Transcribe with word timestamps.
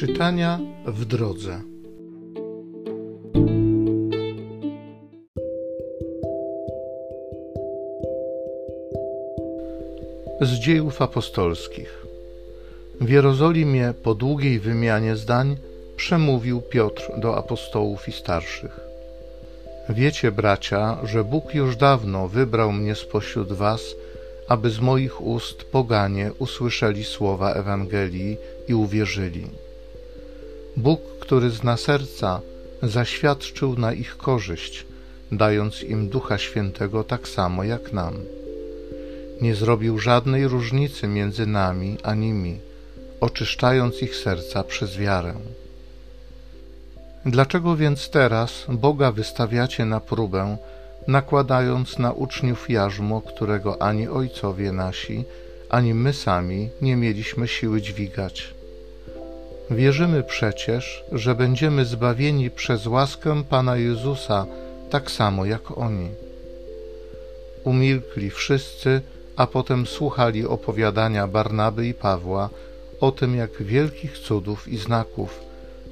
Czytania 0.00 0.60
w 0.86 1.04
drodze. 1.04 1.60
Z 10.40 10.52
dziejów 10.52 11.02
apostolskich. 11.02 12.06
W 13.00 13.08
Jerozolimie 13.08 13.94
po 14.02 14.14
długiej 14.14 14.60
wymianie 14.60 15.16
zdań 15.16 15.56
przemówił 15.96 16.60
Piotr 16.60 17.10
do 17.18 17.36
apostołów 17.36 18.08
i 18.08 18.12
starszych. 18.12 18.80
Wiecie, 19.88 20.32
bracia, 20.32 20.98
że 21.04 21.24
Bóg 21.24 21.54
już 21.54 21.76
dawno 21.76 22.28
wybrał 22.28 22.72
mnie 22.72 22.94
spośród 22.94 23.52
was, 23.52 23.80
aby 24.48 24.70
z 24.70 24.80
moich 24.80 25.20
ust 25.20 25.64
poganie 25.64 26.30
usłyszeli 26.38 27.04
słowa 27.04 27.52
Ewangelii 27.52 28.36
i 28.68 28.74
uwierzyli. 28.74 29.69
Bóg, 30.76 31.00
który 31.20 31.50
zna 31.50 31.76
serca, 31.76 32.40
zaświadczył 32.82 33.78
na 33.78 33.92
ich 33.92 34.16
korzyść, 34.16 34.86
dając 35.32 35.82
im 35.82 36.08
Ducha 36.08 36.38
Świętego 36.38 37.04
tak 37.04 37.28
samo 37.28 37.64
jak 37.64 37.92
nam. 37.92 38.14
Nie 39.40 39.54
zrobił 39.54 39.98
żadnej 39.98 40.48
różnicy 40.48 41.08
między 41.08 41.46
nami 41.46 41.98
a 42.02 42.14
nimi, 42.14 42.58
oczyszczając 43.20 44.02
ich 44.02 44.16
serca 44.16 44.64
przez 44.64 44.96
wiarę. 44.96 45.34
Dlaczego 47.26 47.76
więc 47.76 48.10
teraz 48.10 48.66
Boga 48.68 49.12
wystawiacie 49.12 49.84
na 49.84 50.00
próbę, 50.00 50.56
nakładając 51.06 51.98
na 51.98 52.12
uczniów 52.12 52.70
jarzmo, 52.70 53.20
którego 53.20 53.82
ani 53.82 54.08
ojcowie 54.08 54.72
nasi, 54.72 55.24
ani 55.70 55.94
my 55.94 56.12
sami 56.12 56.68
nie 56.82 56.96
mieliśmy 56.96 57.48
siły 57.48 57.82
dźwigać? 57.82 58.59
Wierzymy 59.70 60.22
przecież, 60.22 61.04
że 61.12 61.34
będziemy 61.34 61.84
zbawieni 61.84 62.50
przez 62.50 62.86
łaskę 62.86 63.44
Pana 63.44 63.76
Jezusa, 63.76 64.46
tak 64.90 65.10
samo 65.10 65.44
jak 65.44 65.78
oni. 65.78 66.08
Umilkli 67.64 68.30
wszyscy, 68.30 69.00
a 69.36 69.46
potem 69.46 69.86
słuchali 69.86 70.46
opowiadania 70.46 71.26
Barnaby 71.26 71.86
i 71.86 71.94
Pawła 71.94 72.50
o 73.00 73.12
tym, 73.12 73.36
jak 73.36 73.62
wielkich 73.62 74.18
cudów 74.18 74.68
i 74.68 74.76
znaków 74.78 75.40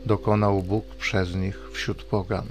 dokonał 0.06 0.62
Bóg 0.62 0.84
przez 0.84 1.34
nich 1.34 1.70
wśród 1.72 2.02
pogan. 2.02 2.46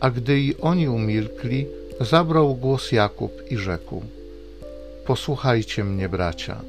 A 0.00 0.10
gdy 0.10 0.40
i 0.40 0.56
oni 0.60 0.88
umilkli, 0.88 1.66
zabrał 2.00 2.54
głos 2.54 2.92
Jakub 2.92 3.32
i 3.50 3.56
rzekł: 3.56 4.02
Posłuchajcie 5.06 5.84
mnie, 5.84 6.08
bracia. 6.08 6.60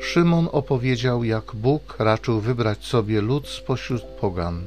Szymon 0.00 0.48
opowiedział, 0.52 1.24
jak 1.24 1.44
Bóg 1.54 1.96
raczył 1.98 2.40
wybrać 2.40 2.84
sobie 2.84 3.20
lud 3.20 3.48
spośród 3.48 4.02
pogan. 4.02 4.66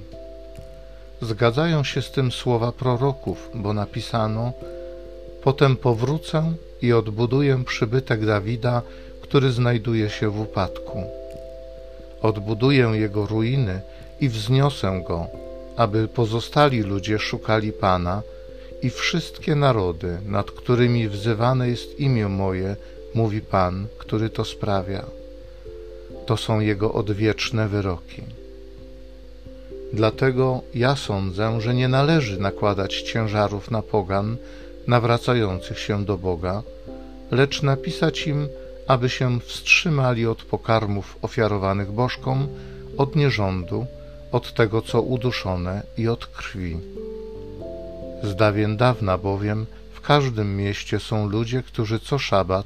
Zgadzają 1.21 1.83
się 1.83 2.01
z 2.01 2.11
tym 2.11 2.31
słowa 2.31 2.71
proroków, 2.71 3.49
bo 3.55 3.73
napisano: 3.73 4.53
Potem 5.43 5.75
powrócę 5.75 6.53
i 6.81 6.93
odbuduję 6.93 7.63
przybytek 7.65 8.25
Dawida, 8.25 8.81
który 9.21 9.51
znajduje 9.51 10.09
się 10.09 10.29
w 10.29 10.39
upadku. 10.39 11.03
Odbuduję 12.21 12.91
jego 12.93 13.25
ruiny 13.25 13.81
i 14.21 14.29
wzniosę 14.29 15.03
go, 15.07 15.27
aby 15.77 16.07
pozostali 16.07 16.81
ludzie 16.81 17.19
szukali 17.19 17.71
Pana 17.71 18.21
i 18.81 18.89
wszystkie 18.89 19.55
narody, 19.55 20.17
nad 20.25 20.51
którymi 20.51 21.09
wzywane 21.09 21.69
jest 21.69 21.99
imię 21.99 22.27
moje, 22.27 22.75
mówi 23.13 23.41
Pan, 23.41 23.87
który 23.97 24.29
to 24.29 24.45
sprawia 24.45 25.22
to 26.25 26.37
są 26.37 26.59
Jego 26.59 26.93
odwieczne 26.93 27.67
wyroki. 27.67 28.21
Dlatego 29.93 30.61
ja 30.73 30.95
sądzę, 30.95 31.61
że 31.61 31.73
nie 31.73 31.87
należy 31.87 32.39
nakładać 32.39 33.01
ciężarów 33.01 33.71
na 33.71 33.81
pogan 33.81 34.37
nawracających 34.87 35.79
się 35.79 36.05
do 36.05 36.17
Boga, 36.17 36.63
lecz 37.31 37.61
napisać 37.61 38.27
im, 38.27 38.47
aby 38.87 39.09
się 39.09 39.39
wstrzymali 39.39 40.27
od 40.27 40.43
pokarmów 40.43 41.17
ofiarowanych 41.21 41.91
bożkom, 41.91 42.47
od 42.97 43.15
nierządu, 43.15 43.85
od 44.31 44.53
tego, 44.53 44.81
co 44.81 45.01
uduszone 45.01 45.83
i 45.97 46.07
od 46.07 46.25
krwi. 46.25 46.77
Z 48.23 48.35
dawien 48.35 48.77
dawna 48.77 49.17
bowiem 49.17 49.65
w 49.93 50.01
każdym 50.01 50.57
mieście 50.57 50.99
są 50.99 51.29
ludzie, 51.29 51.63
którzy 51.63 51.99
co 51.99 52.19
szabat 52.19 52.65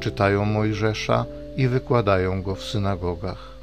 czytają 0.00 0.44
Mojżesza 0.44 1.24
i 1.56 1.68
wykładają 1.68 2.42
go 2.42 2.54
w 2.54 2.62
synagogach. 2.62 3.54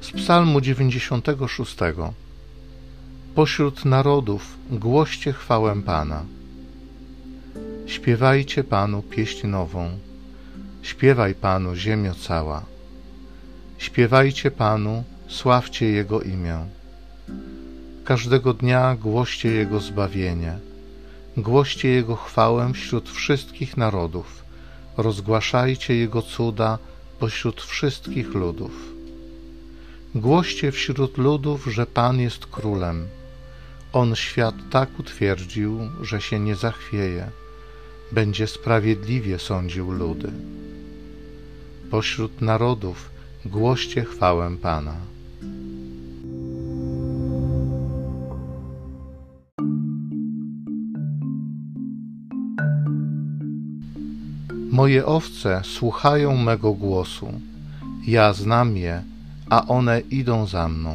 Z 0.00 0.12
Psalmu 0.16 0.60
96. 0.60 1.76
Pośród 3.34 3.84
narodów 3.84 4.58
głoście 4.70 5.32
chwałę 5.32 5.82
Pana. 5.82 6.24
Śpiewajcie 7.86 8.64
Panu 8.64 9.02
pieśń 9.02 9.46
nową. 9.46 9.98
Śpiewaj 10.82 11.34
Panu 11.34 11.74
ziemio 11.76 12.14
cała. 12.14 12.64
Śpiewajcie 13.78 14.50
Panu, 14.50 15.04
sławcie 15.28 15.86
Jego 15.86 16.20
imię. 16.20 16.58
Każdego 18.04 18.54
dnia 18.54 18.96
głoście 18.96 19.50
Jego 19.50 19.80
zbawienie, 19.80 20.58
głoście 21.36 21.88
Jego 21.88 22.16
chwałę 22.16 22.72
wśród 22.72 23.10
wszystkich 23.10 23.76
narodów, 23.76 24.44
rozgłaszajcie 24.96 25.96
Jego 25.96 26.22
cuda 26.22 26.78
pośród 27.18 27.62
wszystkich 27.62 28.34
ludów. 28.34 28.72
Głoście 30.14 30.72
wśród 30.72 31.18
ludów, 31.18 31.66
że 31.66 31.86
Pan 31.86 32.20
jest 32.20 32.46
królem. 32.46 33.08
On 33.92 34.16
świat 34.16 34.54
tak 34.70 34.98
utwierdził, 34.98 35.80
że 36.02 36.20
się 36.20 36.40
nie 36.40 36.56
zachwieje. 36.56 37.30
Będzie 38.12 38.46
sprawiedliwie 38.46 39.38
sądził 39.38 39.90
ludy. 39.90 40.32
Pośród 41.90 42.40
narodów 42.40 43.10
głoście 43.44 44.04
chwałę 44.04 44.56
Pana. 44.62 45.13
Moje 54.74 55.06
owce 55.06 55.62
słuchają 55.64 56.36
mego 56.36 56.72
głosu. 56.72 57.28
Ja 58.06 58.32
znam 58.32 58.76
je, 58.76 59.02
a 59.50 59.66
one 59.66 60.00
idą 60.00 60.46
za 60.46 60.68
mną. 60.68 60.92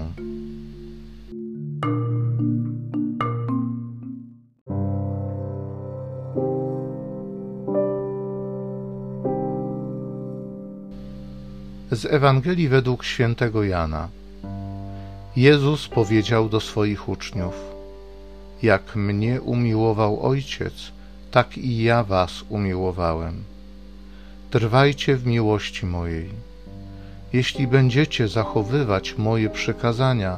Z 11.92 12.06
Ewangelii 12.06 12.68
według 12.68 13.04
świętego 13.04 13.64
Jana. 13.64 14.08
Jezus 15.36 15.88
powiedział 15.88 16.50
do 16.50 16.60
swoich 16.60 17.10
uczniów: 17.10 17.56
Jak 18.64 18.96
mnie 18.96 19.42
umiłował 19.42 20.22
Ojciec, 20.22 20.92
tak 21.32 21.58
i 21.58 21.84
ja 21.84 22.04
was 22.04 22.44
umiłowałem 22.50 23.44
trwajcie 24.50 25.16
w 25.16 25.26
miłości 25.26 25.86
mojej. 25.86 26.30
Jeśli 27.34 27.68
będziecie 27.68 28.28
zachowywać 28.28 29.18
moje 29.18 29.50
przykazania, 29.50 30.38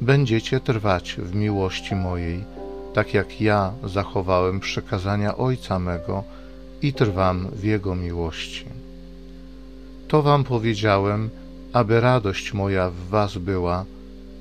będziecie 0.00 0.60
trwać 0.60 1.16
w 1.18 1.34
miłości 1.34 1.94
mojej, 1.94 2.44
tak 2.94 3.14
jak 3.14 3.40
ja 3.40 3.72
zachowałem 3.84 4.60
przykazania 4.60 5.36
Ojca 5.36 5.78
mego 5.78 6.24
i 6.82 6.92
trwam 6.92 7.48
w 7.52 7.64
Jego 7.64 7.94
miłości. 7.94 8.64
To 10.08 10.22
wam 10.22 10.44
powiedziałem, 10.44 11.30
aby 11.72 12.00
radość 12.00 12.52
moja 12.52 12.90
w 12.90 13.08
was 13.08 13.38
była 13.38 13.84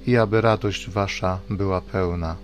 i 0.08 0.18
aby 0.18 0.42
radość 0.42 0.90
wasza 0.90 1.40
była 1.50 1.82
pełna. 1.82 2.36